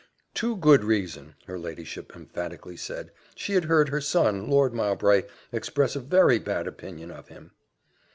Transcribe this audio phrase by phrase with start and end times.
[0.33, 5.95] Too good reason, her ladyship emphatically said: she had heard her son, Lord Mowbray, express
[5.95, 7.51] a very bad opinion of him.